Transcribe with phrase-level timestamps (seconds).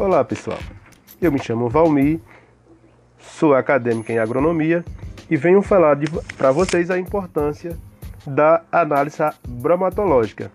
[0.00, 0.58] Olá pessoal,
[1.20, 2.20] eu me chamo Valmir,
[3.18, 4.82] sou acadêmico em agronomia
[5.28, 5.94] e venho falar
[6.38, 7.76] para vocês a importância
[8.26, 10.50] da análise bromatológica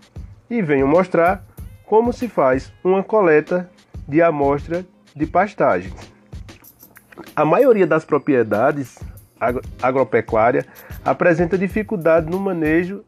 [0.49, 1.45] e venho mostrar
[1.85, 3.69] como se faz uma coleta
[4.07, 4.83] de amostra
[5.15, 5.93] de pastagens.
[7.35, 8.97] A maioria das propriedades
[9.79, 10.65] agropecuárias
[11.05, 13.05] apresenta dificuldade no manejo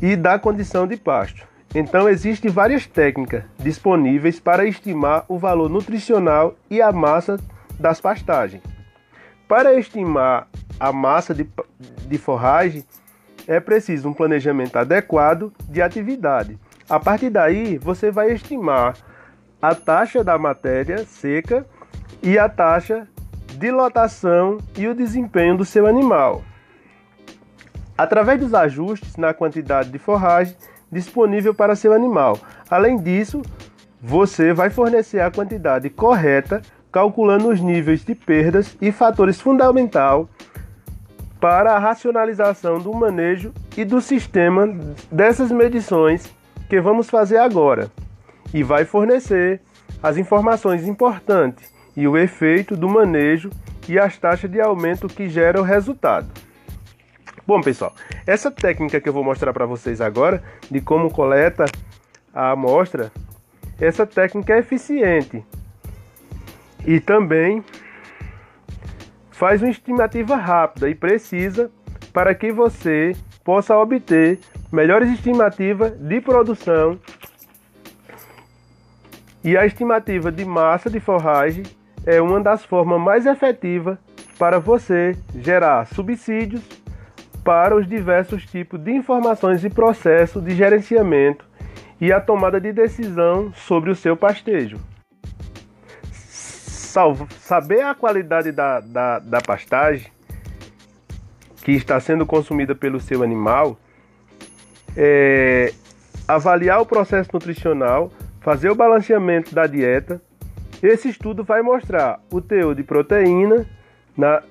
[0.00, 1.53] e da condição de pasto.
[1.74, 7.38] Então, existem várias técnicas disponíveis para estimar o valor nutricional e a massa
[7.78, 8.62] das pastagens.
[9.48, 11.48] Para estimar a massa de,
[12.06, 12.84] de forragem,
[13.46, 16.58] é preciso um planejamento adequado de atividade.
[16.88, 18.96] A partir daí, você vai estimar
[19.60, 21.66] a taxa da matéria seca
[22.22, 23.08] e a taxa
[23.58, 26.42] de lotação e o desempenho do seu animal.
[27.96, 30.56] Através dos ajustes na quantidade de forragem,
[30.94, 32.38] disponível para seu animal.
[32.70, 33.42] Além disso,
[34.00, 40.28] você vai fornecer a quantidade correta, calculando os níveis de perdas e fatores fundamental
[41.40, 44.66] para a racionalização do manejo e do sistema
[45.10, 46.32] dessas medições
[46.68, 47.90] que vamos fazer agora.
[48.52, 49.60] E vai fornecer
[50.02, 53.50] as informações importantes e o efeito do manejo
[53.88, 56.28] e as taxas de aumento que geram o resultado.
[57.46, 57.94] Bom, pessoal,
[58.26, 61.66] essa técnica que eu vou mostrar para vocês agora, de como coleta
[62.32, 63.12] a amostra,
[63.78, 65.44] essa técnica é eficiente.
[66.86, 67.62] E também
[69.30, 71.70] faz uma estimativa rápida e precisa
[72.14, 74.38] para que você possa obter
[74.72, 76.98] melhores estimativas de produção
[79.42, 81.64] e a estimativa de massa de forragem
[82.06, 83.98] é uma das formas mais efetivas
[84.38, 86.62] para você gerar subsídios
[87.44, 91.44] para os diversos tipos de informações e processos de gerenciamento
[92.00, 94.78] e a tomada de decisão sobre o seu pastejo.
[97.40, 100.10] Saber a qualidade da, da, da pastagem
[101.62, 103.78] que está sendo consumida pelo seu animal,
[104.96, 105.72] é,
[106.28, 110.20] avaliar o processo nutricional, fazer o balanceamento da dieta.
[110.82, 113.66] Esse estudo vai mostrar o teor de proteína
[114.16, 114.42] na,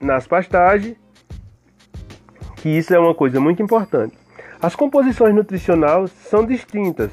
[0.00, 0.96] nas pastagens
[2.68, 4.14] que isso é uma coisa muito importante.
[4.60, 7.10] As composições nutricionais são distintas.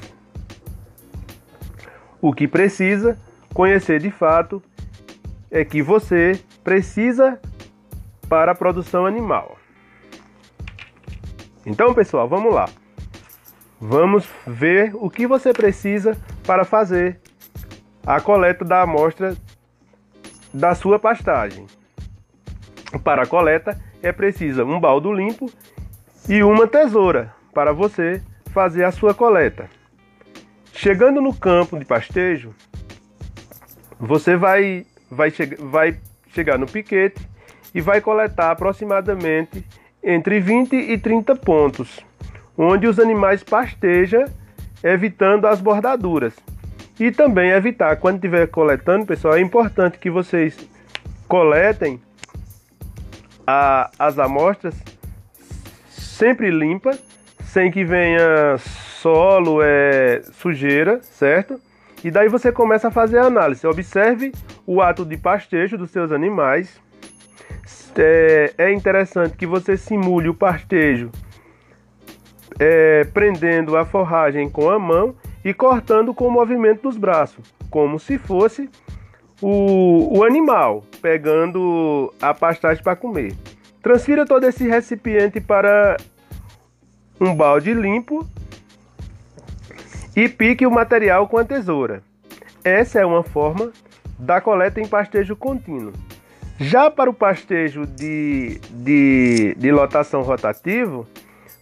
[2.20, 3.18] O que precisa
[3.54, 4.62] conhecer de fato
[5.50, 7.40] é que você precisa
[8.28, 9.56] para a produção animal.
[11.64, 12.68] Então, pessoal, vamos lá.
[13.80, 17.18] Vamos ver o que você precisa para fazer
[18.04, 19.34] a coleta da amostra
[20.52, 21.66] da sua pastagem.
[23.02, 25.50] Para a coleta, é preciso um baldo limpo
[26.28, 29.68] e uma tesoura para você fazer a sua coleta.
[30.72, 32.54] Chegando no campo de pastejo,
[33.98, 35.98] você vai, vai, che vai
[36.28, 37.26] chegar no piquete
[37.74, 39.64] e vai coletar aproximadamente
[40.02, 42.00] entre 20 e 30 pontos,
[42.56, 44.24] onde os animais pastejam,
[44.82, 46.34] evitando as bordaduras.
[46.98, 50.56] E também evitar, quando estiver coletando, pessoal, é importante que vocês
[51.28, 52.00] coletem
[53.46, 54.74] a, as amostras
[55.88, 56.98] sempre limpa,
[57.44, 61.60] sem que venha solo, é, sujeira, certo?
[62.02, 63.66] E daí você começa a fazer a análise.
[63.66, 64.32] Observe
[64.66, 66.80] o ato de pastejo dos seus animais.
[67.98, 71.10] É, é interessante que você simule o pastejo
[72.58, 75.14] é, prendendo a forragem com a mão
[75.44, 78.68] e cortando com o movimento dos braços, como se fosse
[79.40, 83.34] o, o animal pegando a pastagem para comer.
[83.82, 85.96] Transfira todo esse recipiente para
[87.20, 88.26] um balde limpo
[90.14, 92.02] e pique o material com a tesoura.
[92.64, 93.72] Essa é uma forma
[94.18, 95.92] da coleta em pastejo contínuo.
[96.58, 101.06] Já para o pastejo de, de, de lotação rotativo,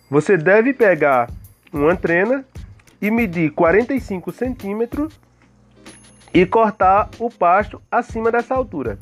[0.08, 1.28] você deve pegar
[1.72, 2.44] uma trena
[3.02, 5.18] e medir 45 centímetros
[6.34, 8.98] e cortar o pasto acima dessa altura,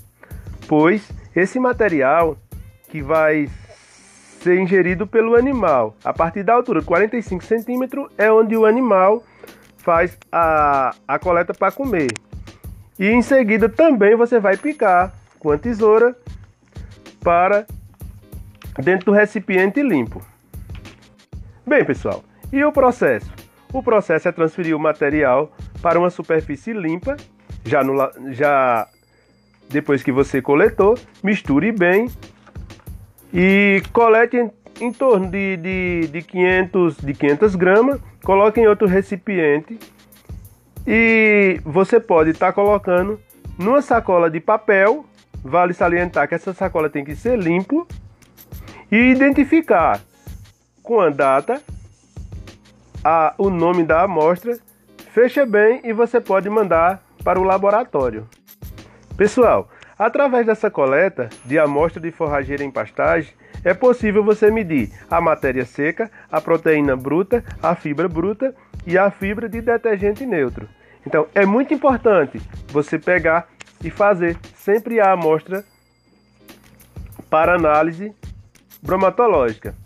[0.69, 2.37] pois esse material
[2.91, 3.49] que vai
[4.43, 5.97] ser ingerido pelo animal.
[6.05, 9.23] A partir da altura de 45 centímetros é onde o animal
[9.79, 12.13] faz a, a coleta para comer.
[12.99, 16.15] E em seguida também você vai picar com a tesoura
[17.23, 17.67] para
[18.83, 20.23] dentro do recipiente limpo.
[21.67, 23.33] Bem, pessoal, e o processo?
[23.73, 25.51] O processo é transferir o material
[25.83, 27.17] para uma superfície limpa,
[27.65, 27.95] já, no,
[28.33, 28.89] já
[29.69, 32.09] depois que você coletou, misture bem
[33.35, 34.51] e colete em,
[34.81, 39.79] em torno de, de, de, 500, de 500 gramas, coloque em outro recipiente
[40.87, 43.19] E você pode estar tá colocando
[43.59, 45.05] numa sacola de papel.
[45.45, 47.87] Vale salientar que essa sacola tem que ser limpo
[48.91, 50.01] e identificar
[50.83, 51.61] com a data,
[53.03, 54.59] a, o nome da amostra,
[55.13, 58.27] fecha bem e você pode mandar para o laboratório.
[59.15, 59.69] Pessoal,
[59.99, 65.67] através dessa coleta de amostra de forrageira em pastagem, é possível você medir a matéria
[65.67, 68.55] seca, a proteína bruta, a fibra bruta
[68.87, 70.67] e a fibra de detergente neutro.
[71.07, 73.49] Então, é muito importante você pegar
[73.85, 75.63] e fazer sempre a amostra
[77.29, 78.15] para análise
[78.83, 79.82] bromatológica.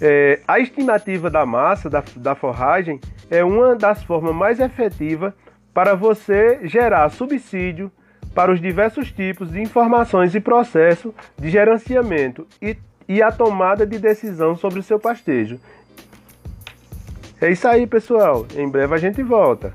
[0.00, 3.00] É, a estimativa da massa da, da forragem
[3.30, 5.32] é uma das formas mais efetivas
[5.74, 7.90] para você gerar subsídio
[8.34, 12.76] para os diversos tipos de informações e processo de gerenciamento e,
[13.08, 15.58] e a tomada de decisão sobre o seu pastejo.
[17.40, 18.46] É isso aí, pessoal.
[18.56, 19.72] Em breve a gente volta.